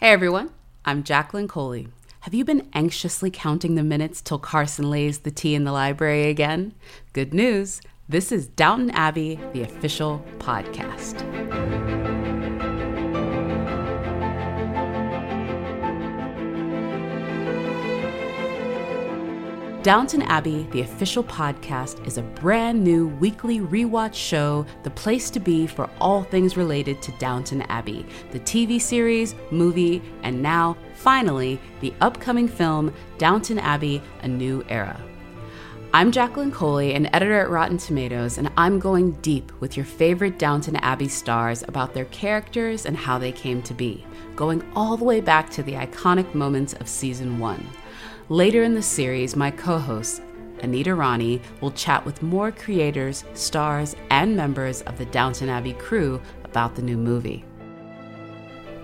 [0.00, 0.48] Hey everyone,
[0.86, 1.88] I'm Jacqueline Coley.
[2.20, 6.30] Have you been anxiously counting the minutes till Carson lays the tea in the library
[6.30, 6.72] again?
[7.12, 7.82] Good news!
[8.08, 11.20] This is Downton Abbey, the official podcast.
[19.82, 25.40] Downton Abbey, the official podcast, is a brand new weekly rewatch show, the place to
[25.40, 31.58] be for all things related to Downton Abbey, the TV series, movie, and now, finally,
[31.80, 35.00] the upcoming film, Downton Abbey A New Era.
[35.94, 40.38] I'm Jacqueline Coley, an editor at Rotten Tomatoes, and I'm going deep with your favorite
[40.38, 44.04] Downton Abbey stars about their characters and how they came to be,
[44.36, 47.66] going all the way back to the iconic moments of season one.
[48.30, 50.22] Later in the series, my co host,
[50.62, 56.22] Anita Rani, will chat with more creators, stars, and members of the Downton Abbey crew
[56.44, 57.44] about the new movie.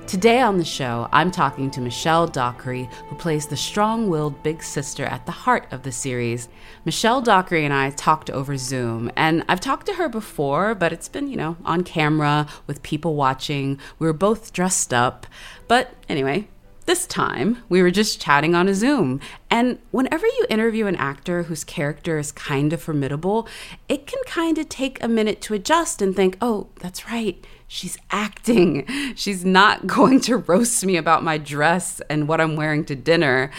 [0.08, 4.64] Today on the show, I'm talking to Michelle Dockery, who plays the strong willed big
[4.64, 6.48] sister at the heart of the series.
[6.84, 11.08] Michelle Dockery and I talked over Zoom, and I've talked to her before, but it's
[11.08, 13.78] been, you know, on camera with people watching.
[14.00, 15.24] We were both dressed up.
[15.68, 16.48] But anyway,
[16.86, 19.20] this time, we were just chatting on a Zoom.
[19.50, 23.48] And whenever you interview an actor whose character is kind of formidable,
[23.88, 27.98] it can kind of take a minute to adjust and think, oh, that's right, she's
[28.10, 28.86] acting.
[29.16, 33.50] She's not going to roast me about my dress and what I'm wearing to dinner.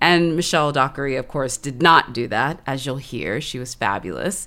[0.00, 3.40] And Michelle Dockery, of course, did not do that, as you'll hear.
[3.40, 4.46] She was fabulous.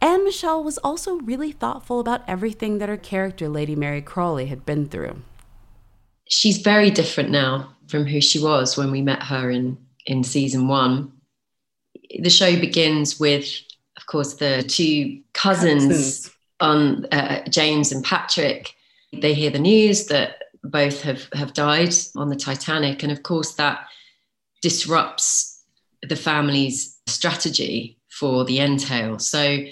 [0.00, 4.66] And Michelle was also really thoughtful about everything that her character, Lady Mary Crawley, had
[4.66, 5.22] been through
[6.34, 10.68] she's very different now from who she was when we met her in in season
[10.68, 11.12] one.
[12.18, 13.46] The show begins with,
[13.96, 16.30] of course, the two cousins, cousins.
[16.60, 18.74] on uh, James and Patrick.
[19.12, 23.54] They hear the news that both have have died on the Titanic, and of course
[23.54, 23.86] that
[24.60, 25.62] disrupts
[26.02, 29.18] the family's strategy for the entail.
[29.18, 29.64] So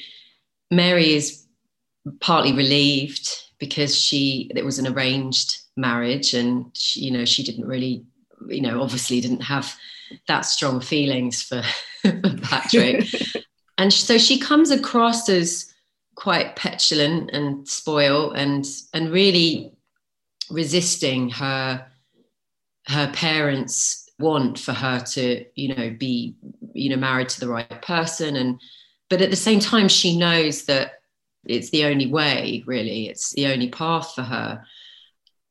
[0.70, 1.44] Mary is
[2.20, 7.66] partly relieved because she it was an arranged marriage and she, you know she didn't
[7.66, 8.04] really
[8.48, 9.74] you know obviously didn't have
[10.28, 11.62] that strong feelings for,
[12.42, 13.06] Patrick.
[13.78, 15.72] And so she comes across as
[16.14, 19.72] quite petulant and spoiled and and really
[20.50, 21.84] resisting her
[22.86, 26.36] her parents want for her to you know be
[26.74, 28.36] you know married to the right person.
[28.36, 28.60] And
[29.08, 31.00] but at the same time she knows that
[31.44, 33.08] it's the only way really.
[33.08, 34.62] It's the only path for her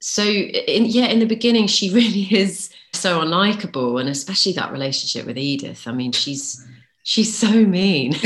[0.02, 5.26] so in, yeah in the beginning she really is so unlikable and especially that relationship
[5.26, 6.66] with edith i mean she's
[7.04, 8.14] she's so mean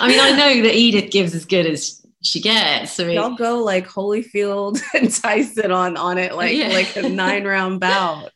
[0.00, 2.98] i mean i know that edith gives as good as she gets.
[2.98, 6.68] I mean, y'all go like Holyfield and Tyson on on it like yeah.
[6.68, 8.30] like a nine round bout.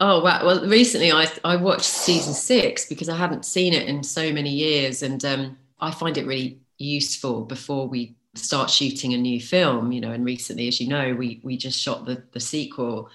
[0.00, 0.44] Oh wow!
[0.44, 4.50] Well, recently I I watched season six because I hadn't seen it in so many
[4.50, 9.92] years, and um, I find it really useful before we start shooting a new film
[9.92, 13.10] you know and recently as you know we we just shot the the sequel.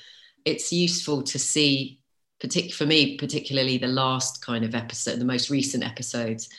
[0.46, 2.00] It's useful to see
[2.40, 6.50] particular for me particularly the last kind of episode the most recent episodes.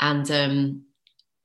[0.00, 0.82] And um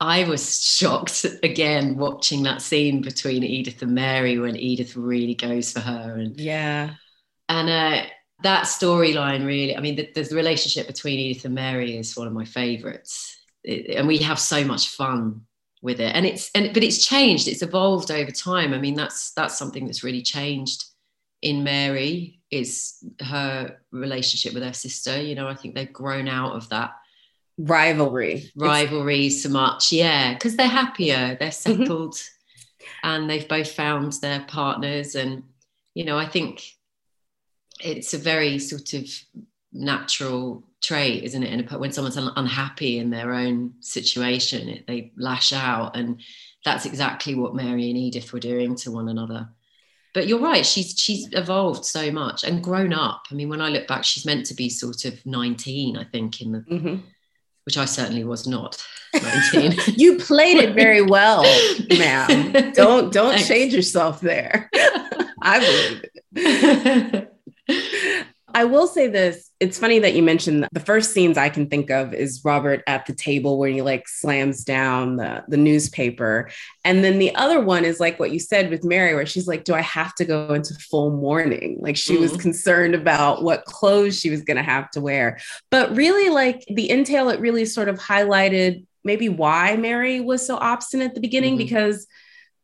[0.00, 5.72] I was shocked again watching that scene between Edith and Mary when Edith really goes
[5.72, 6.94] for her and yeah.
[7.48, 8.06] And uh
[8.42, 12.32] that storyline really I mean the, the relationship between Edith and Mary is one of
[12.32, 13.38] my favorites.
[13.62, 15.42] It, and we have so much fun
[15.84, 16.16] with it.
[16.16, 18.72] And it's and but it's changed it's evolved over time.
[18.72, 20.84] I mean that's that's something that's really changed
[21.42, 25.20] in mary is her relationship with her sister.
[25.20, 26.94] You know i think they've grown out of that
[27.58, 28.50] rivalry.
[28.56, 29.42] Rivalry it's...
[29.42, 29.92] so much.
[29.92, 31.82] Yeah because they're happier they're mm-hmm.
[31.82, 32.20] settled
[33.02, 35.14] and they've both found their partners.
[35.14, 35.44] And
[35.92, 36.64] you know i think
[37.80, 39.06] it's a very sort of
[39.72, 41.52] natural trait, isn't it?
[41.52, 46.20] And when someone's un- unhappy in their own situation, it, they lash out, and
[46.64, 49.48] that's exactly what Mary and Edith were doing to one another.
[50.12, 53.24] But you're right; she's she's evolved so much and grown up.
[53.30, 56.40] I mean, when I look back, she's meant to be sort of 19, I think,
[56.40, 56.96] in the mm-hmm.
[57.64, 58.84] which I certainly was not.
[59.14, 59.74] 19.
[59.96, 61.42] you played it very well,
[61.98, 62.72] ma'am.
[62.72, 63.48] Don't don't Thanks.
[63.48, 64.70] change yourself there.
[65.42, 66.04] I believe
[67.66, 68.33] it.
[68.54, 69.50] I will say this.
[69.58, 73.04] It's funny that you mentioned the first scenes I can think of is Robert at
[73.04, 76.50] the table where he like slams down the, the newspaper.
[76.84, 79.64] And then the other one is like what you said with Mary, where she's like,
[79.64, 81.78] Do I have to go into full mourning?
[81.80, 82.20] Like she mm.
[82.20, 85.40] was concerned about what clothes she was going to have to wear.
[85.70, 90.56] But really, like the entail, it really sort of highlighted maybe why Mary was so
[90.56, 91.64] obstinate at the beginning mm-hmm.
[91.64, 92.06] because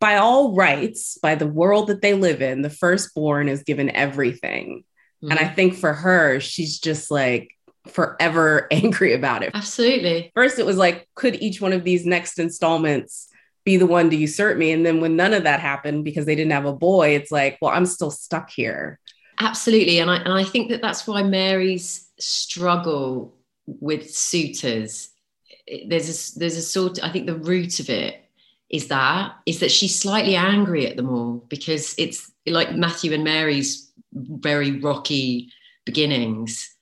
[0.00, 4.84] by all rights, by the world that they live in, the firstborn is given everything.
[5.22, 5.30] Mm-hmm.
[5.30, 5.54] And I mm-hmm.
[5.54, 7.56] think for her, she's just like
[7.86, 9.52] forever angry about it.
[9.54, 10.32] Absolutely.
[10.34, 13.28] First, it was like, could each one of these next installments
[13.64, 14.72] be the one to usurp me?
[14.72, 17.58] And then when none of that happened because they didn't have a boy, it's like,
[17.60, 18.98] well, I'm still stuck here.
[19.38, 19.98] Absolutely.
[19.98, 23.34] And I, and I think that that's why Mary's struggle
[23.66, 25.10] with suitors,
[25.86, 28.24] there's a, there's a sort, I think the root of it
[28.70, 33.24] is that is that she's slightly angry at them all because it's like Matthew and
[33.24, 35.50] Mary's very rocky
[35.84, 36.74] beginnings.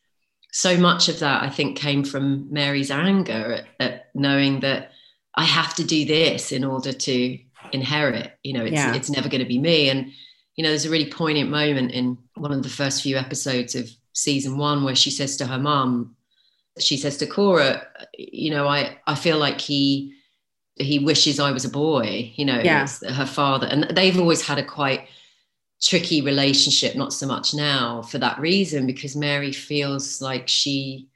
[0.52, 4.92] So much of that I think came from Mary's anger at, at knowing that
[5.34, 7.38] I have to do this in order to
[7.72, 8.32] inherit.
[8.42, 8.94] You know, it's yeah.
[8.94, 9.88] it's never going to be me.
[9.90, 10.10] And
[10.56, 13.88] you know, there's a really poignant moment in one of the first few episodes of
[14.12, 16.16] season one where she says to her mum,
[16.80, 17.86] she says to Cora,
[18.16, 20.14] you know, I I feel like he
[20.76, 22.86] he wishes I was a boy, you know, yeah.
[23.12, 23.66] her father.
[23.66, 25.08] And they've always had a quite
[25.80, 31.08] tricky relationship, not so much now for that reason, because Mary feels like she,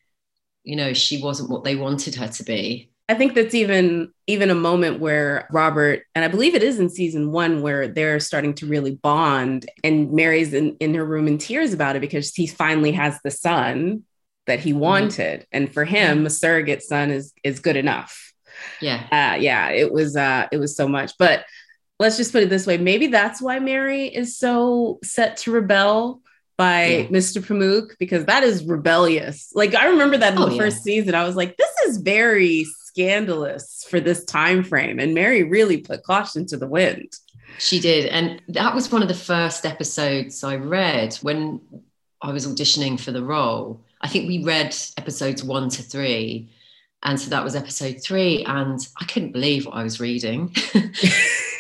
[0.65, 2.91] you know, she wasn't what they wanted her to be.
[3.09, 6.89] I think that's even even a moment where Robert, and I believe it is in
[6.89, 9.69] season one, where they're starting to really bond.
[9.83, 13.31] And Mary's in, in her room in tears about it because he finally has the
[13.31, 14.05] son
[14.47, 14.81] that he mm-hmm.
[14.81, 15.41] wanted.
[15.41, 15.57] Mm-hmm.
[15.57, 18.33] And for him, a surrogate son is is good enough
[18.81, 21.45] yeah uh, yeah it was uh it was so much but
[22.03, 26.21] let's just put it this way maybe that's why mary is so set to rebel
[26.59, 27.07] by yeah.
[27.07, 30.61] mr pamuk because that is rebellious like i remember that in oh, the yeah.
[30.61, 35.45] first season i was like this is very scandalous for this time frame and mary
[35.45, 37.11] really put caution to the wind
[37.59, 41.61] she did and that was one of the first episodes i read when
[42.21, 46.51] i was auditioning for the role i think we read episodes one to three
[47.05, 48.45] and so that was episode three.
[48.45, 50.55] And I couldn't believe what I was reading.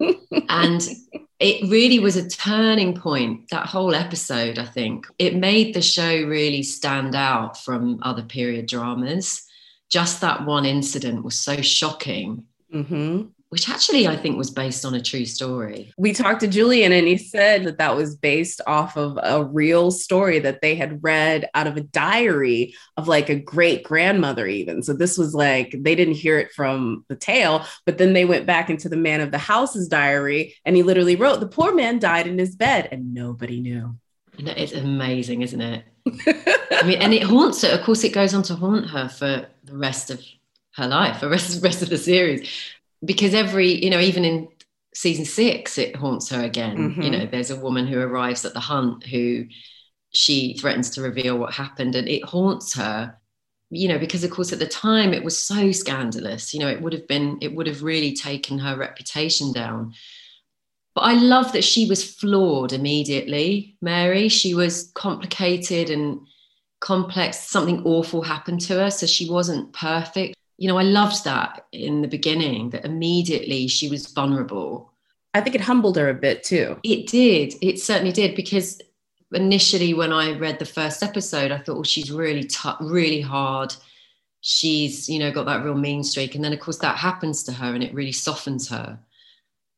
[0.00, 0.88] and
[1.38, 5.06] it really was a turning point, that whole episode, I think.
[5.18, 9.42] It made the show really stand out from other period dramas.
[9.90, 12.44] Just that one incident was so shocking.
[12.72, 15.92] Mm-hmm which actually I think was based on a true story.
[15.96, 19.90] We talked to Julian and he said that that was based off of a real
[19.90, 24.82] story that they had read out of a diary of like a great grandmother, even.
[24.82, 28.46] So this was like they didn't hear it from the tale, but then they went
[28.46, 32.00] back into the man of the house's diary and he literally wrote, The poor man
[32.00, 33.96] died in his bed and nobody knew.
[34.38, 35.84] It's amazing, isn't it?
[36.06, 37.68] I mean, and it haunts her.
[37.68, 40.20] Of course, it goes on to haunt her for the rest of
[40.74, 42.50] her life, the rest, rest of the series
[43.04, 44.48] because every you know even in
[44.94, 46.76] season six it haunts her again.
[46.76, 47.02] Mm-hmm.
[47.02, 49.44] you know there's a woman who arrives at the hunt who
[50.10, 53.18] she threatens to reveal what happened and it haunts her
[53.70, 56.54] you know because of course at the time it was so scandalous.
[56.54, 59.92] You know it would have been it would have really taken her reputation down.
[60.94, 64.28] But i love that she was flawed immediately mary.
[64.28, 66.20] She was complicated and
[66.80, 67.40] complex.
[67.40, 72.02] Something awful happened to her so she wasn't perfect you know, I loved that in
[72.02, 74.92] the beginning, that immediately she was vulnerable.
[75.34, 76.78] I think it humbled her a bit too.
[76.82, 77.54] It did.
[77.60, 78.34] It certainly did.
[78.34, 78.80] Because
[79.32, 83.74] initially, when I read the first episode, I thought, oh, she's really tough, really hard.
[84.40, 86.34] She's, you know, got that real mean streak.
[86.34, 88.98] And then, of course, that happens to her and it really softens her.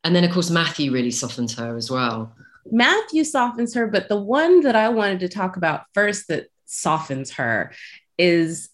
[0.05, 2.33] And then, of course, Matthew really softens her as well.
[2.71, 7.33] Matthew softens her, but the one that I wanted to talk about first that softens
[7.33, 7.73] her
[8.17, 8.69] is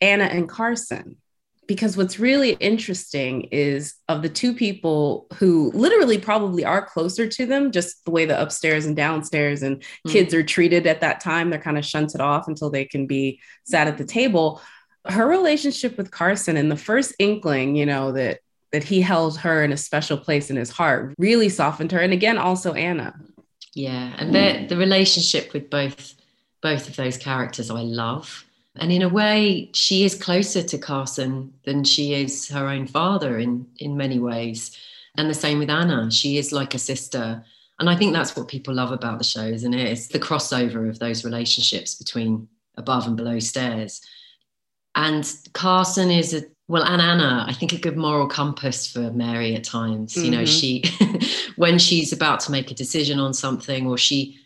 [0.00, 1.16] Anna and Carson
[1.72, 7.46] because what's really interesting is of the two people who literally probably are closer to
[7.46, 10.10] them, just the way the upstairs and downstairs and mm-hmm.
[10.10, 13.40] kids are treated at that time, they're kind of shunted off until they can be
[13.64, 14.60] sat at the table.
[15.06, 18.40] Her relationship with Carson and the first inkling, you know, that
[18.72, 22.00] that he held her in a special place in his heart really softened her.
[22.00, 23.18] And again, also Anna.
[23.72, 24.14] Yeah.
[24.18, 26.14] And the, the relationship with both
[26.60, 28.44] both of those characters I love
[28.76, 33.38] and in a way, she is closer to Carson than she is her own father
[33.38, 34.76] in, in many ways.
[35.16, 36.10] And the same with Anna.
[36.10, 37.44] She is like a sister.
[37.78, 39.88] And I think that's what people love about the show, isn't it?
[39.88, 44.00] It's the crossover of those relationships between above and below stairs.
[44.94, 49.54] And Carson is a well, and Anna, I think a good moral compass for Mary
[49.54, 50.14] at times.
[50.14, 50.24] Mm-hmm.
[50.24, 51.20] You know, mm-hmm.
[51.20, 54.38] she when she's about to make a decision on something or she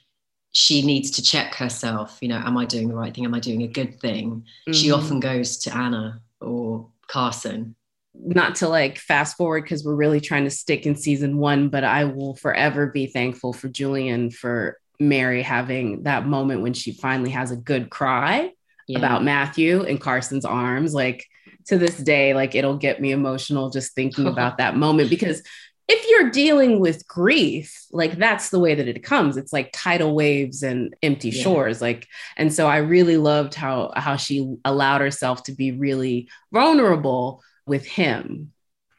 [0.57, 3.39] she needs to check herself you know am i doing the right thing am i
[3.39, 4.73] doing a good thing mm-hmm.
[4.73, 7.75] she often goes to anna or carson
[8.15, 11.85] not to like fast forward because we're really trying to stick in season one but
[11.85, 17.31] i will forever be thankful for julian for mary having that moment when she finally
[17.31, 18.51] has a good cry
[18.89, 18.97] yeah.
[18.97, 21.27] about matthew in carson's arms like
[21.67, 25.43] to this day like it'll get me emotional just thinking about that moment because
[25.89, 29.37] if you're dealing with grief, like that's the way that it comes.
[29.37, 31.43] It's like tidal waves and empty yeah.
[31.43, 31.81] shores.
[31.81, 37.43] Like, and so I really loved how how she allowed herself to be really vulnerable
[37.67, 38.53] with him.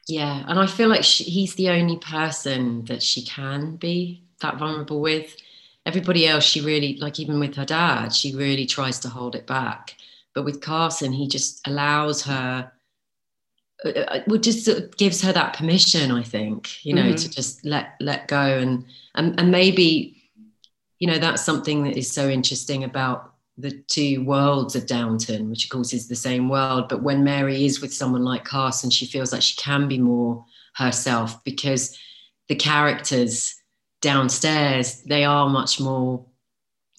[0.07, 4.57] Yeah, and I feel like she, he's the only person that she can be that
[4.57, 5.35] vulnerable with.
[5.85, 9.47] Everybody else, she really like, even with her dad, she really tries to hold it
[9.47, 9.95] back.
[10.33, 12.71] But with Carson, he just allows her
[13.83, 17.15] well, just sort of gives her that permission, I think, you know, mm-hmm.
[17.15, 20.17] to just let let go and, and and maybe,
[20.99, 25.65] you know, that's something that is so interesting about the two worlds of Downton, which
[25.65, 26.89] of course is the same world.
[26.89, 30.45] But when Mary is with someone like Carson, she feels like she can be more
[30.75, 31.97] herself because
[32.47, 33.55] the characters
[33.99, 36.23] downstairs they are much more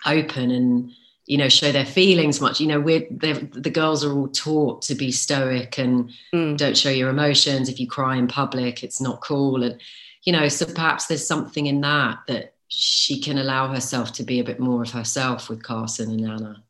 [0.05, 0.91] open and
[1.29, 2.61] you know show their feelings much.
[2.61, 6.57] You know we're the girls are all taught to be stoic and mm.
[6.57, 7.69] don't show your emotions.
[7.69, 9.63] If you cry in public it's not cool.
[9.63, 9.81] And
[10.25, 14.41] you know so perhaps there's something in that that she can allow herself to be
[14.41, 16.63] a bit more of herself with carson and anna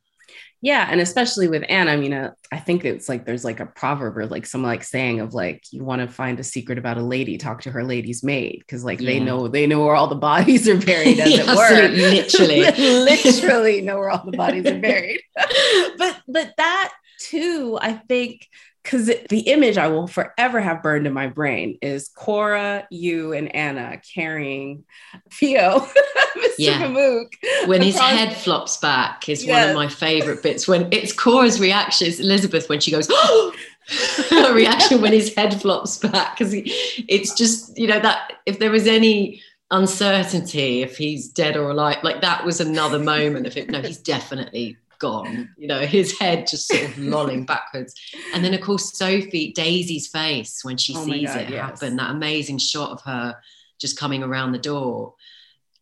[0.61, 3.67] yeah and especially with anna i mean uh, i think it's like there's like a
[3.67, 6.99] proverb or like some like saying of like you want to find a secret about
[6.99, 9.07] a lady talk to her lady's maid because like yeah.
[9.07, 11.89] they know they know where all the bodies are buried as yeah, it were.
[11.89, 12.59] literally.
[13.05, 15.21] Literally know where all the bodies are buried.
[15.99, 18.47] But but that too i think
[18.83, 23.55] because the image I will forever have burned in my brain is Cora, you, and
[23.55, 24.85] Anna carrying
[25.33, 25.81] Theo,
[26.37, 26.55] Mr.
[26.59, 27.67] Yeah.
[27.67, 29.61] When his head flops back is yes.
[29.61, 30.67] one of my favorite bits.
[30.67, 33.55] When it's Cora's reaction, it's Elizabeth when she goes, oh!
[34.53, 38.87] reaction when his head flops back because it's just you know that if there was
[38.87, 43.81] any uncertainty if he's dead or alive like that was another moment of it no
[43.81, 47.95] he's definitely gone, you know, his head just sort of lolling backwards.
[48.35, 51.61] And then, of course, Sophie, Daisy's face when she oh sees God, it yes.
[51.61, 53.37] happen, that amazing shot of her
[53.81, 55.15] just coming around the door.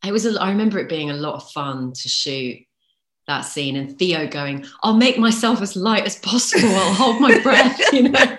[0.04, 2.58] It was, a, I remember it being a lot of fun to shoot
[3.26, 6.68] that scene and Theo going, I'll make myself as light as possible.
[6.68, 8.38] I'll hold my breath, you know.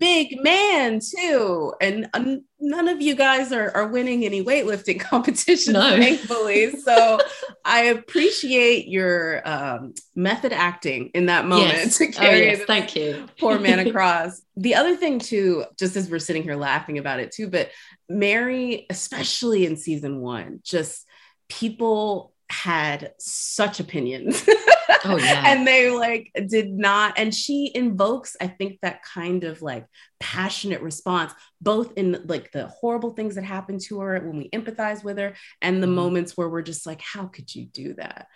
[0.00, 5.74] Big man too, and um, none of you guys are, are winning any weightlifting competitions,
[5.74, 5.90] no.
[5.90, 6.72] thankfully.
[6.72, 7.20] So
[7.64, 11.98] I appreciate your um, method acting in that moment yes.
[11.98, 12.62] to oh, carry oh, yes.
[12.66, 14.40] thank you poor man across.
[14.56, 17.70] the other thing too, just as we're sitting here laughing about it too, but
[18.08, 21.06] Mary, especially in season one, just
[21.48, 24.42] people had such opinions.
[25.04, 25.42] oh yeah.
[25.46, 29.86] and they like did not and she invokes I think that kind of like
[30.18, 35.02] passionate response both in like the horrible things that happen to her when we empathize
[35.02, 35.96] with her and the mm-hmm.
[35.96, 38.26] moments where we're just like how could you do that?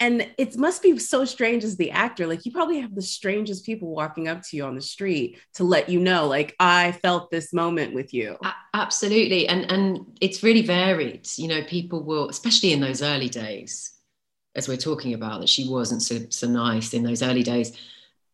[0.00, 3.64] and it must be so strange as the actor like you probably have the strangest
[3.64, 7.30] people walking up to you on the street to let you know like i felt
[7.30, 8.36] this moment with you
[8.74, 13.93] absolutely and and it's really varied you know people will especially in those early days
[14.56, 17.76] as we're talking about that she wasn't so, so nice in those early days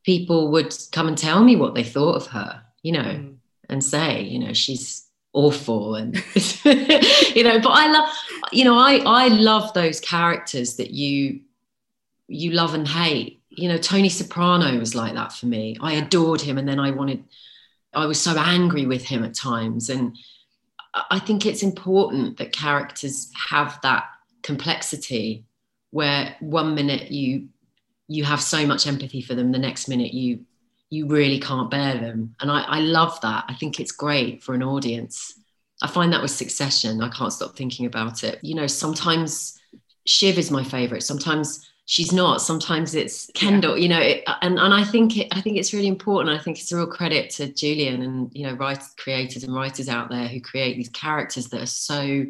[0.05, 3.35] people would come and tell me what they thought of her you know mm.
[3.69, 6.17] and say you know she's awful and
[6.65, 8.09] you know but i love
[8.51, 11.41] you know i i love those characters that you
[12.31, 13.43] you love and hate.
[13.51, 15.77] You know, Tony Soprano was like that for me.
[15.81, 17.25] I adored him, and then I wanted,
[17.93, 19.91] I was so angry with him at times.
[19.91, 20.17] And
[21.11, 24.05] I think it's important that characters have that
[24.43, 25.45] complexity
[25.91, 27.49] where one minute you
[28.09, 30.41] you have so much empathy for them the next minute you
[30.91, 32.35] you really can't bear them.
[32.41, 33.45] And I, I love that.
[33.47, 35.39] I think it's great for an audience.
[35.83, 38.39] I find that with succession i can't stop thinking about it.
[38.43, 39.59] You know sometimes
[40.07, 41.03] shiv is my favorite.
[41.03, 42.43] Sometimes she's not.
[42.43, 43.83] Sometimes it's kendall yeah.
[43.83, 46.37] you know it, and and i think it, i think it's really important.
[46.37, 49.89] I think it's a real credit to julian and you know writers creators and writers
[49.89, 52.27] out there who create these characters that are so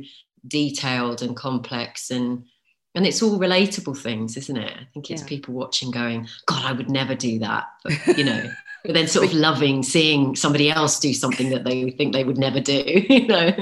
[0.47, 2.45] detailed and complex and
[2.94, 5.28] and it's all relatable things isn't it i think it's yeah.
[5.28, 8.50] people watching going god i would never do that but, you know
[8.85, 12.38] but then sort of loving seeing somebody else do something that they think they would
[12.38, 13.52] never do you know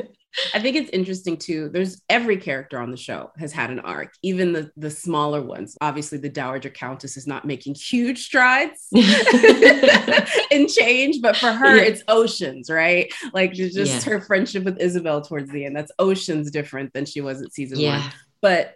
[0.55, 1.71] I think it's interesting too.
[1.71, 5.77] There's every character on the show has had an arc, even the the smaller ones.
[5.81, 11.83] Obviously, the Dowager Countess is not making huge strides in change, but for her, yeah.
[11.83, 13.13] it's oceans, right?
[13.33, 14.13] Like just yeah.
[14.13, 15.75] her friendship with Isobel towards the end.
[15.75, 18.01] That's oceans different than she was at season yeah.
[18.01, 18.13] one.
[18.43, 18.75] But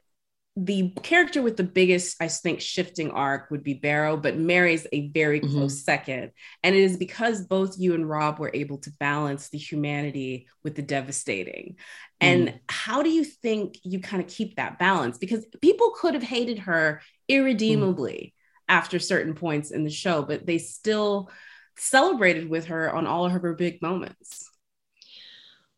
[0.54, 5.08] the character with the biggest, I think, shifting arc would be Barrow, but Mary's a
[5.08, 5.50] very mm-hmm.
[5.50, 6.32] close second.
[6.62, 10.74] And it is because both you and Rob were able to balance the humanity with
[10.74, 11.76] the devastating.
[12.20, 12.48] Mm-hmm.
[12.48, 15.16] And how do you think you kind of keep that balance?
[15.16, 18.76] Because people could have hated her irredeemably mm-hmm.
[18.76, 21.30] after certain points in the show, but they still
[21.78, 24.50] celebrated with her on all of her big moments.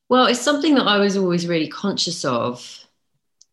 [0.09, 2.85] Well, it's something that I was always really conscious of.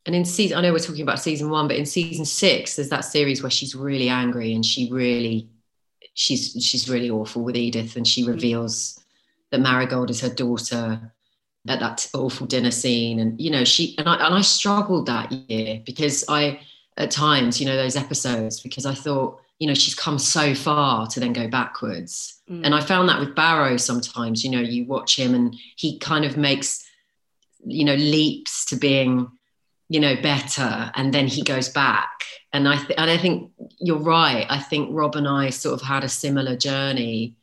[0.05, 2.89] And in season, I know we're talking about season one, but in season six, there's
[2.89, 5.49] that series where she's really angry and she really,
[6.13, 8.99] she's she's really awful with Edith, and she reveals
[9.51, 11.13] that Marigold is her daughter
[11.67, 15.31] at that awful dinner scene, and you know she and I and I struggled that
[15.31, 16.59] year because I
[16.97, 21.07] at times, you know, those episodes because I thought, you know, she's come so far
[21.07, 22.41] to then go backwards.
[22.49, 22.65] Mm.
[22.65, 26.25] And I found that with Barrow sometimes, you know, you watch him and he kind
[26.25, 26.83] of makes,
[27.65, 29.29] you know, leaps to being,
[29.91, 32.23] you know, better and then he goes back.
[32.53, 34.45] And I th- and I think you're right.
[34.49, 37.35] I think Rob and I sort of had a similar journey.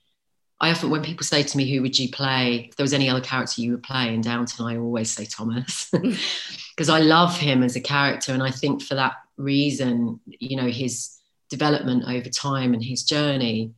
[0.59, 3.11] I often, when people say to me, "Who would you play?" If there was any
[3.11, 5.90] other character you would play in Downton, I always say Thomas
[6.71, 10.69] because I love him as a character, and I think for that reason, you know,
[10.69, 11.19] his
[11.50, 13.73] development over time and his journey.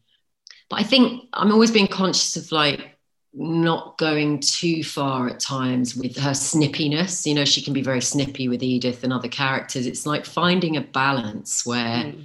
[0.68, 2.99] But I think I'm always being conscious of like
[3.32, 7.26] not going too far at times with her snippiness.
[7.26, 9.86] You know, she can be very snippy with Edith and other characters.
[9.86, 12.24] It's like finding a balance where mm.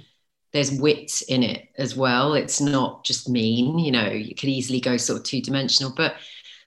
[0.52, 2.34] there's wit in it as well.
[2.34, 6.16] It's not just mean, you know, you could easily go sort of two dimensional, but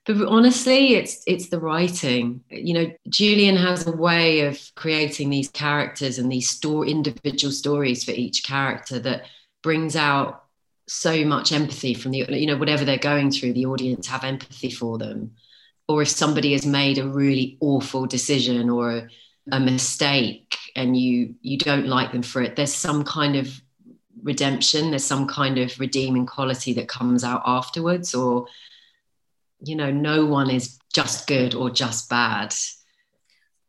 [0.05, 5.50] but honestly it's it's the writing you know julian has a way of creating these
[5.50, 9.25] characters and these store individual stories for each character that
[9.62, 10.46] brings out
[10.89, 14.69] so much empathy from the you know whatever they're going through the audience have empathy
[14.69, 15.31] for them
[15.88, 19.08] or if somebody has made a really awful decision or a,
[19.51, 23.62] a mistake and you you don't like them for it there's some kind of
[24.24, 28.48] redemption there's some kind of redeeming quality that comes out afterwards or
[29.62, 32.53] you know, no one is just good or just bad.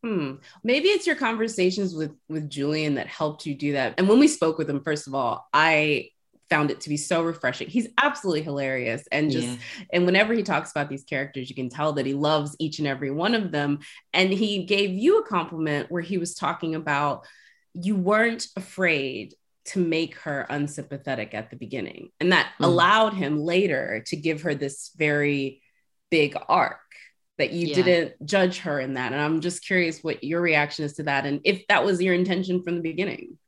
[0.03, 0.35] Hmm.
[0.65, 3.95] Maybe it's your conversations with with Julian that helped you do that.
[3.99, 6.11] And when we spoke with him, first of all, I
[6.51, 7.69] found it to be so refreshing.
[7.69, 9.07] He's absolutely hilarious.
[9.11, 9.57] And just, yeah.
[9.93, 12.89] and whenever he talks about these characters, you can tell that he loves each and
[12.89, 13.79] every one of them.
[14.13, 17.25] And he gave you a compliment where he was talking about
[17.73, 19.35] you weren't afraid
[19.67, 22.11] to make her unsympathetic at the beginning.
[22.19, 22.65] And that mm.
[22.65, 25.63] allowed him later to give her this very
[26.11, 26.81] big arc
[27.39, 27.75] that you yeah.
[27.75, 29.13] didn't judge her in that.
[29.13, 32.15] And I'm just curious what your reaction is to that and if that was your
[32.15, 33.39] intention from the beginning.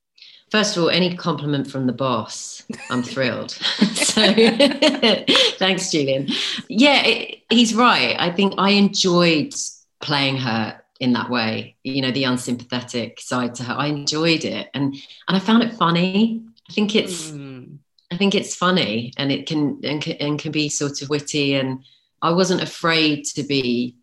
[0.53, 3.53] First of all, any compliment from the boss, I'm thrilled.
[3.95, 4.23] so
[5.57, 6.29] thanks, Julian.
[6.69, 8.15] Yeah, it, he's right.
[8.19, 9.55] I think I enjoyed
[10.03, 13.73] playing her in that way, you know, the unsympathetic side to her.
[13.73, 14.95] I enjoyed it and
[15.27, 16.43] and I found it funny.
[16.69, 17.79] I think it's mm.
[18.11, 21.55] I think it's funny and it can and, can and can be sort of witty
[21.55, 21.83] and
[22.21, 23.97] I wasn't afraid to be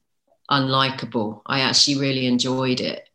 [0.49, 1.43] unlikable.
[1.45, 3.08] I actually really enjoyed it.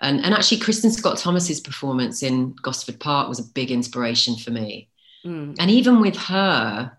[0.00, 4.50] And, and actually, Kristin Scott Thomas's performance in Gosford Park was a big inspiration for
[4.50, 4.88] me.
[5.24, 5.56] Mm.
[5.58, 6.96] And even with her,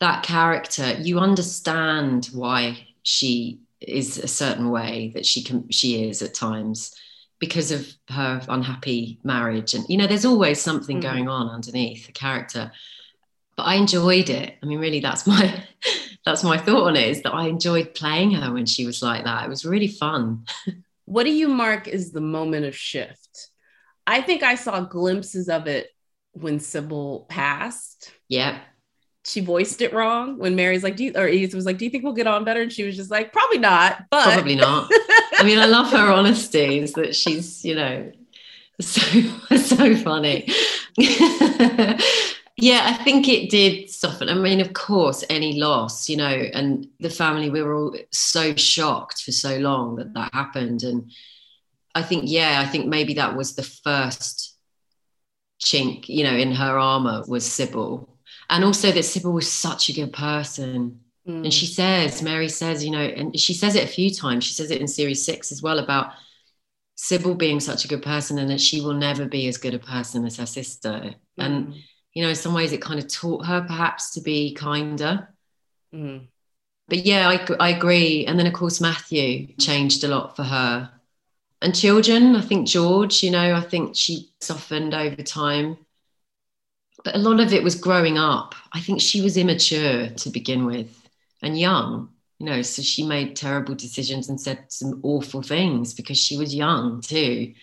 [0.00, 6.22] that character, you understand why she is a certain way that she can she is
[6.22, 6.94] at times
[7.40, 11.02] because of her unhappy marriage and you know there's always something mm.
[11.02, 12.70] going on underneath the character
[13.56, 14.56] but I enjoyed it.
[14.62, 15.64] I mean, really, that's my
[16.24, 19.24] that's my thought on it is that I enjoyed playing her when she was like
[19.24, 19.44] that.
[19.44, 20.46] It was really fun.
[21.04, 23.48] what do you mark as the moment of shift?
[24.06, 25.88] I think I saw glimpses of it
[26.32, 28.12] when Sybil passed.
[28.28, 28.60] Yeah.
[29.24, 31.90] She voiced it wrong when Mary's like, do you, or Edith was like, do you
[31.90, 32.62] think we'll get on better?
[32.62, 34.88] And she was just like, probably not, but probably not.
[35.38, 38.10] I mean, I love her honesty is that she's, you know,
[38.80, 39.00] so,
[39.56, 40.48] so funny.
[42.56, 44.28] Yeah, I think it did soften.
[44.28, 48.54] I mean, of course, any loss, you know, and the family, we were all so
[48.54, 50.82] shocked for so long that that happened.
[50.82, 51.10] And
[51.94, 54.56] I think, yeah, I think maybe that was the first
[55.62, 58.18] chink, you know, in her armor was Sybil.
[58.50, 61.00] And also that Sybil was such a good person.
[61.26, 61.44] Mm.
[61.44, 64.44] And she says, Mary says, you know, and she says it a few times.
[64.44, 66.12] She says it in series six as well about
[66.96, 69.78] Sybil being such a good person and that she will never be as good a
[69.78, 71.14] person as her sister.
[71.38, 71.44] Mm.
[71.44, 71.74] And
[72.14, 75.28] you know, in some ways it kind of taught her perhaps to be kinder.
[75.94, 76.26] Mm.
[76.88, 78.26] But yeah, I, I agree.
[78.26, 80.90] And then, of course, Matthew changed a lot for her.
[81.62, 85.78] And children, I think George, you know, I think she softened over time.
[87.04, 88.54] But a lot of it was growing up.
[88.72, 91.08] I think she was immature to begin with
[91.40, 96.18] and young, you know, so she made terrible decisions and said some awful things because
[96.18, 97.54] she was young too.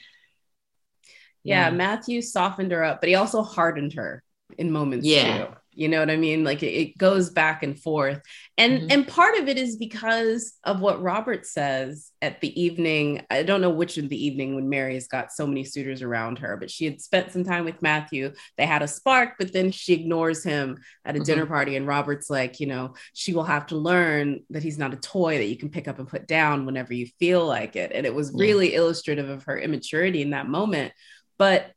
[1.43, 4.23] Yeah, yeah, Matthew softened her up, but he also hardened her
[4.57, 5.53] in moments yeah too.
[5.73, 8.21] you know what i mean like it, it goes back and forth
[8.57, 8.88] and mm-hmm.
[8.91, 13.62] and part of it is because of what robert says at the evening i don't
[13.62, 16.71] know which of the evening when mary has got so many suitors around her but
[16.71, 20.43] she had spent some time with matthew they had a spark but then she ignores
[20.43, 21.25] him at a mm-hmm.
[21.25, 24.93] dinner party and robert's like you know she will have to learn that he's not
[24.93, 27.91] a toy that you can pick up and put down whenever you feel like it
[27.93, 28.79] and it was really yeah.
[28.79, 30.91] illustrative of her immaturity in that moment
[31.38, 31.71] but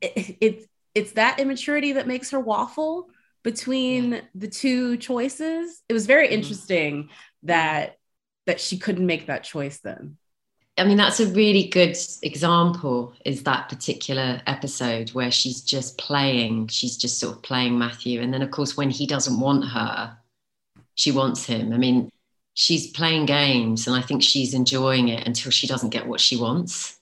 [0.00, 3.08] it, it it's that immaturity that makes her waffle
[3.42, 4.20] between yeah.
[4.34, 5.82] the two choices.
[5.88, 6.34] It was very mm-hmm.
[6.34, 7.08] interesting
[7.44, 7.98] that
[8.46, 10.16] that she couldn't make that choice then.
[10.78, 16.68] I mean, that's a really good example, is that particular episode where she's just playing,
[16.68, 18.20] she's just sort of playing Matthew.
[18.20, 20.16] And then, of course, when he doesn't want her,
[20.94, 21.72] she wants him.
[21.72, 22.10] I mean,
[22.54, 26.36] she's playing games and I think she's enjoying it until she doesn't get what she
[26.36, 26.98] wants.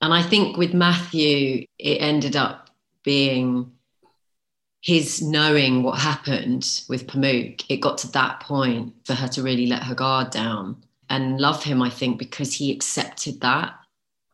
[0.00, 2.61] And I think with Matthew, it ended up
[3.04, 3.72] being
[4.82, 9.66] his knowing what happened with Pamuk, it got to that point for her to really
[9.66, 13.74] let her guard down and love him, I think, because he accepted that.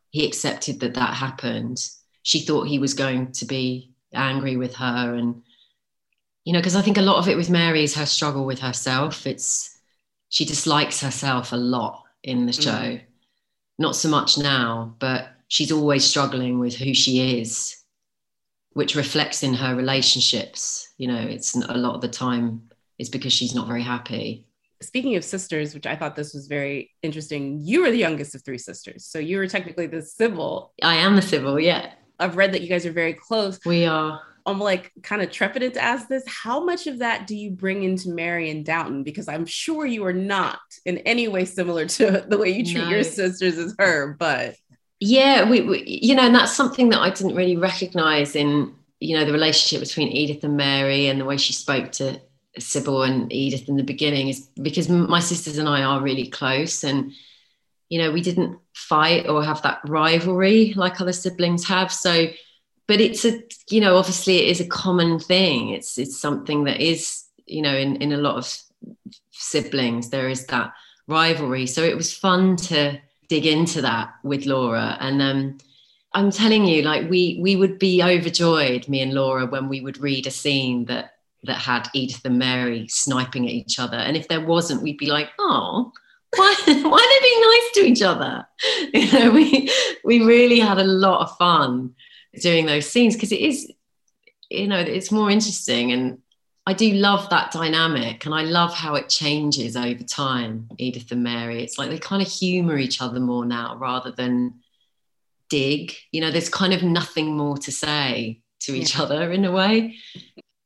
[0.09, 1.87] He accepted that that happened.
[2.23, 5.13] She thought he was going to be angry with her.
[5.13, 5.43] And,
[6.45, 8.59] you know, because I think a lot of it with Mary is her struggle with
[8.59, 9.27] herself.
[9.27, 9.77] It's,
[10.29, 12.71] she dislikes herself a lot in the show.
[12.71, 13.01] Mm.
[13.77, 17.78] Not so much now, but she's always struggling with who she is
[18.79, 20.93] which reflects in her relationships.
[20.97, 22.61] You know, it's a lot of the time
[22.97, 24.45] it's because she's not very happy.
[24.81, 28.45] Speaking of sisters, which I thought this was very interesting, you were the youngest of
[28.45, 29.05] three sisters.
[29.05, 30.71] So you were technically the Sybil.
[30.81, 31.91] I am the Sybil, yeah.
[32.21, 33.59] I've read that you guys are very close.
[33.65, 34.21] We are.
[34.45, 36.23] I'm like kind of trepidant to ask this.
[36.25, 39.03] How much of that do you bring into Mary and Downton?
[39.03, 42.85] Because I'm sure you are not in any way similar to the way you treat
[42.85, 42.89] no.
[42.91, 44.55] your sisters as her, but
[44.99, 49.17] yeah we, we, you know and that's something that i didn't really recognize in you
[49.17, 52.19] know the relationship between edith and mary and the way she spoke to
[52.57, 56.83] sybil and edith in the beginning is because my sisters and i are really close
[56.83, 57.11] and
[57.89, 61.91] you know we didn't fight or have that rivalry like other siblings have.
[61.91, 62.27] So
[62.87, 65.69] but it's a you know obviously it is a common thing.
[65.69, 68.57] It's it's something that is you know in in a lot of
[69.31, 70.73] siblings there is that
[71.07, 71.67] rivalry.
[71.67, 74.97] So it was fun to dig into that with Laura.
[74.99, 75.57] And um,
[76.13, 79.99] I'm telling you, like we we would be overjoyed, me and Laura, when we would
[79.99, 81.13] read a scene that
[81.43, 83.97] that had Edith and Mary sniping at each other.
[83.97, 85.93] And if there wasn't, we'd be like, oh,
[86.35, 88.45] why, why are they being nice to each other?
[88.93, 89.71] You know, we
[90.03, 91.93] we really had a lot of fun
[92.41, 93.71] doing those scenes because it is,
[94.49, 96.19] you know, it's more interesting and
[96.69, 101.23] I do love that dynamic and I love how it changes over time, Edith and
[101.23, 101.63] Mary.
[101.63, 104.53] It's like they kind of humor each other more now rather than
[105.49, 105.95] dig.
[106.11, 109.01] You know, there's kind of nothing more to say to each yeah.
[109.01, 109.95] other in a way.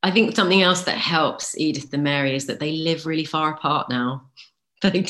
[0.02, 3.54] I think something else that helps Edith and Mary is that they live really far
[3.54, 4.26] apart now.
[4.82, 5.06] They,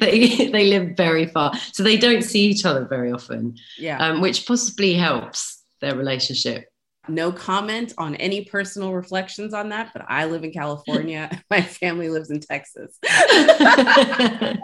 [0.00, 1.52] they, they live very far.
[1.70, 3.54] So they don't see each other very often.
[3.78, 4.04] Yeah.
[4.04, 6.72] Um, which possibly helps their relationship
[7.08, 11.30] no comment on any personal reflections on that, but I live in California.
[11.50, 12.98] My family lives in Texas.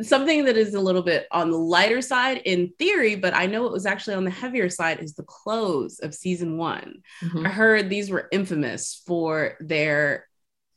[0.00, 3.66] Something that is a little bit on the lighter side in theory, but I know
[3.66, 7.02] it was actually on the heavier side is the close of season one.
[7.22, 7.46] Mm-hmm.
[7.46, 10.26] I heard these were infamous for their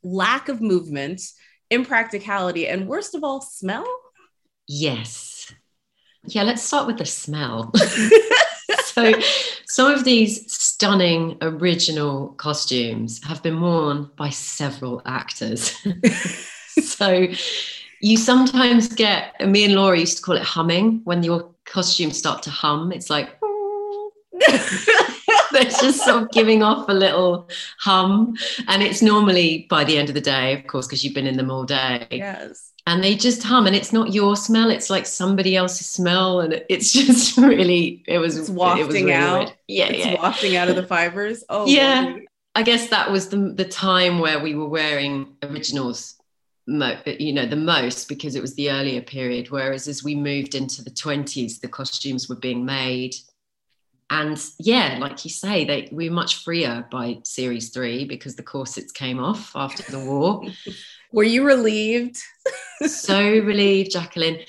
[0.03, 1.21] lack of movement,
[1.71, 3.88] impracticality, and worst of all, smell.
[4.67, 5.53] Yes.
[6.27, 7.71] Yeah, let's start with the smell.
[8.95, 9.13] so
[9.65, 15.75] some of these stunning original costumes have been worn by several actors.
[16.81, 17.27] so
[17.99, 22.41] you sometimes get me and Laura used to call it humming when your costumes start
[22.43, 22.93] to hum.
[22.93, 23.38] It's like
[25.61, 28.35] they're just sort of giving off a little hum.
[28.67, 31.37] And it's normally by the end of the day, of course, because you've been in
[31.37, 32.07] them all day.
[32.11, 36.39] Yes and they just hum and it's not your smell it's like somebody else's smell
[36.39, 39.53] and it's just really it was it's wafting it was really out weird.
[39.67, 40.21] yeah it's yeah.
[40.21, 42.15] wafting out of the fibers oh yeah
[42.55, 46.15] i guess that was the, the time where we were wearing originals
[46.67, 50.55] mo- you know the most because it was the earlier period whereas as we moved
[50.55, 53.15] into the 20s the costumes were being made
[54.11, 58.43] and yeah like you say they we were much freer by series three because the
[58.43, 60.43] corsets came off after the war
[61.15, 62.17] Were you relieved?
[62.85, 64.39] so relieved, Jacqueline.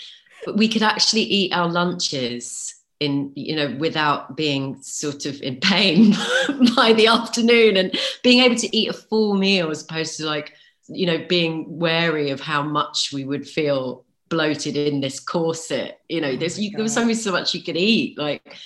[0.44, 5.60] But we could actually eat our lunches in you know without being sort of in
[5.60, 6.12] pain
[6.76, 10.54] by the afternoon and being able to eat a full meal as opposed to like
[10.88, 16.22] you know being wary of how much we would feel bloated in this corset you
[16.22, 18.56] know oh there's you, there was only so much you could eat like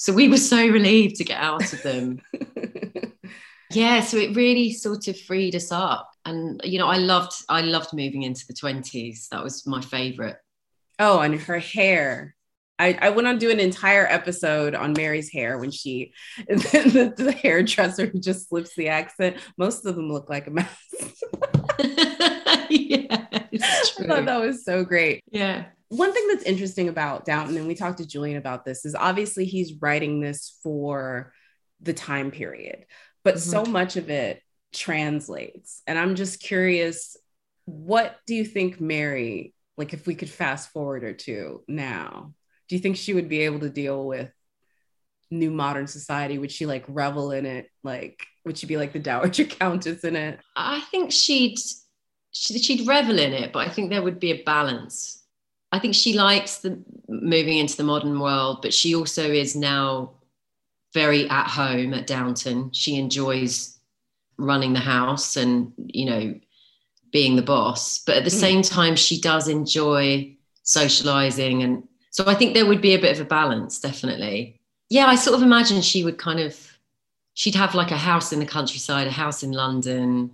[0.00, 2.20] so we were so relieved to get out of them
[3.72, 6.10] Yeah, so it really sort of freed us up.
[6.24, 9.28] And you know, I loved I loved moving into the 20s.
[9.28, 10.36] That was my favorite.
[10.98, 12.34] Oh, and her hair.
[12.78, 16.14] I, I went on to do an entire episode on Mary's hair when she
[16.48, 19.36] the, the hairdresser who just slips the accent.
[19.56, 20.76] Most of them look like a mess.
[24.10, 25.22] thought that was so great.
[25.30, 25.66] Yeah.
[25.88, 29.44] One thing that's interesting about Downton, and we talked to Julian about this, is obviously
[29.44, 31.32] he's writing this for
[31.80, 32.86] the time period,
[33.24, 33.50] but mm-hmm.
[33.50, 34.40] so much of it
[34.72, 35.82] translates.
[35.86, 37.16] And I'm just curious,
[37.64, 42.34] what do you think Mary, like if we could fast forward or two now,
[42.68, 44.30] do you think she would be able to deal with
[45.30, 46.38] new modern society?
[46.38, 47.68] Would she like revel in it?
[47.82, 50.40] Like, would she be like the Dowager Countess in it?
[50.56, 51.58] I think she'd
[52.32, 55.22] she'd revel in it, but I think there would be a balance.
[55.72, 60.12] I think she likes the moving into the modern world, but she also is now
[60.92, 62.72] very at home at Downton.
[62.72, 63.78] She enjoys
[64.36, 66.40] running the house and you know
[67.12, 68.40] being the boss, but at the mm.
[68.40, 73.14] same time, she does enjoy socializing, and so I think there would be a bit
[73.14, 74.60] of a balance, definitely.
[74.88, 76.56] Yeah, I sort of imagine she would kind of
[77.34, 80.30] she'd have like a house in the countryside, a house in London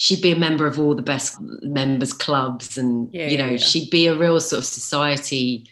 [0.00, 3.50] she'd be a member of all the best members clubs and yeah, you know yeah,
[3.50, 3.56] yeah.
[3.58, 5.68] she'd be a real sort of society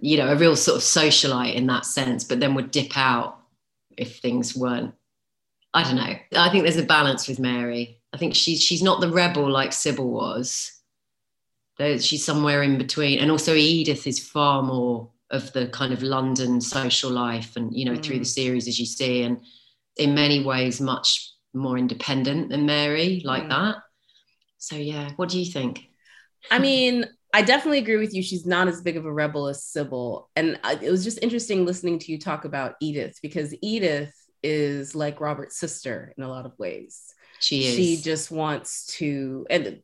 [0.00, 3.38] you know a real sort of socialite in that sense but then would dip out
[3.96, 4.92] if things weren't
[5.72, 9.00] i don't know i think there's a balance with mary i think she's she's not
[9.00, 10.72] the rebel like sybil was
[12.00, 16.60] she's somewhere in between and also edith is far more of the kind of london
[16.60, 18.02] social life and you know mm.
[18.02, 18.34] through the mm.
[18.34, 19.40] series as you see and
[19.96, 23.50] in many ways much more independent than Mary, like mm.
[23.50, 23.76] that.
[24.58, 25.88] So yeah, what do you think?
[26.50, 28.22] I mean, I definitely agree with you.
[28.22, 31.98] She's not as big of a rebel as Sybil, and it was just interesting listening
[32.00, 36.58] to you talk about Edith because Edith is like Robert's sister in a lot of
[36.58, 37.14] ways.
[37.40, 37.74] She is.
[37.74, 39.80] She just wants to, and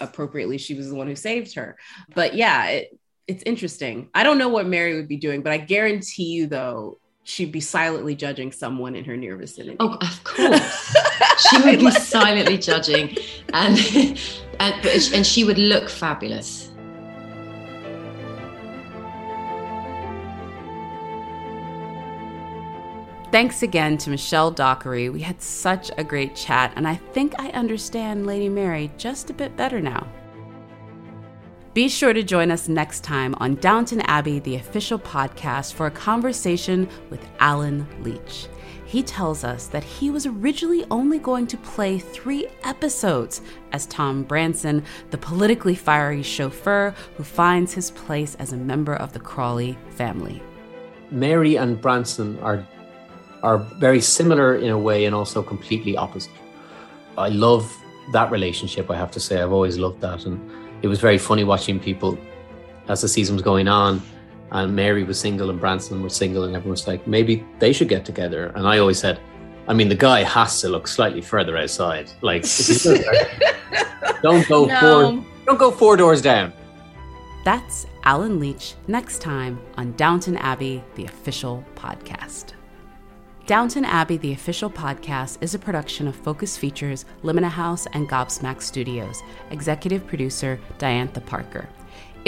[0.00, 1.76] appropriately, she was the one who saved her.
[2.14, 4.08] But yeah, it, it's interesting.
[4.14, 7.60] I don't know what Mary would be doing, but I guarantee you, though, she'd be
[7.60, 9.76] silently judging someone in her near vicinity.
[9.78, 10.96] Oh, of course.
[11.50, 13.16] She would be silently judging
[13.52, 13.78] and
[14.60, 16.68] and and she would look fabulous.
[23.30, 25.10] Thanks again to Michelle Dockery.
[25.10, 29.34] We had such a great chat, and I think I understand Lady Mary just a
[29.34, 30.08] bit better now.
[31.74, 35.90] Be sure to join us next time on Downton Abbey, the official podcast, for a
[35.90, 38.48] conversation with Allen Leech.
[38.88, 44.22] He tells us that he was originally only going to play three episodes as Tom
[44.22, 49.76] Branson, the politically fiery chauffeur who finds his place as a member of the Crawley
[49.90, 50.40] family.
[51.10, 52.66] Mary and Branson are
[53.42, 56.32] are very similar in a way and also completely opposite.
[57.18, 57.70] I love
[58.14, 59.42] that relationship, I have to say.
[59.42, 60.40] I've always loved that and
[60.80, 62.18] it was very funny watching people
[62.88, 64.00] as the season was going on
[64.50, 67.88] and Mary was single and Branson was single and everyone was like, maybe they should
[67.88, 68.52] get together.
[68.54, 69.20] And I always said,
[69.66, 72.10] I mean, the guy has to look slightly further outside.
[72.22, 72.42] Like,
[74.22, 74.80] don't go no.
[74.80, 76.52] four, don't go four doors down.
[77.44, 82.54] That's Allen Leech next time on Downton Abbey, the official podcast.
[83.46, 88.60] Downton Abbey, the official podcast, is a production of Focus Features, Limina House, and Gobsmack
[88.60, 89.22] Studios.
[89.50, 91.66] Executive producer Diantha Parker.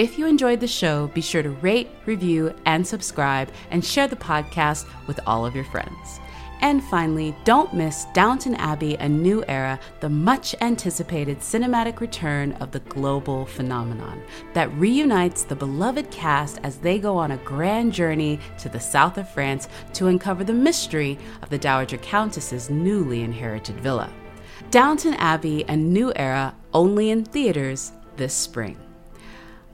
[0.01, 4.17] If you enjoyed the show, be sure to rate, review, and subscribe, and share the
[4.17, 6.21] podcast with all of your friends.
[6.63, 12.71] And finally, don't miss Downton Abbey A New Era, the much anticipated cinematic return of
[12.71, 14.23] the global phenomenon
[14.55, 19.19] that reunites the beloved cast as they go on a grand journey to the south
[19.19, 24.11] of France to uncover the mystery of the Dowager Countess's newly inherited villa.
[24.71, 28.79] Downton Abbey A New Era only in theaters this spring.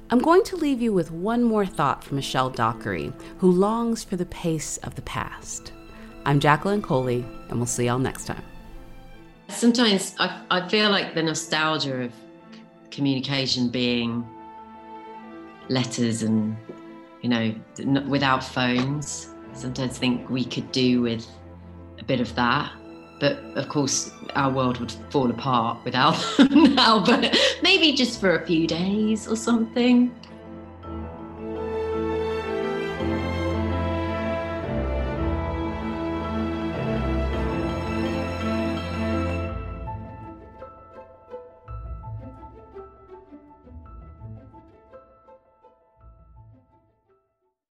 [0.08, 4.14] I'm going to leave you with one more thought from Michelle Dockery, who longs for
[4.14, 5.72] the pace of the past.
[6.24, 8.44] I'm Jacqueline Coley, and we'll see y'all next time.
[9.48, 12.12] Sometimes I, I feel like the nostalgia of
[12.92, 14.24] communication being
[15.68, 16.56] letters and,
[17.22, 17.54] you know,
[18.06, 19.34] without phones.
[19.54, 21.26] Sometimes think we could do with
[21.98, 22.70] a bit of that.
[23.18, 27.04] But of course, our world would fall apart without them now.
[27.04, 30.14] But maybe just for a few days or something.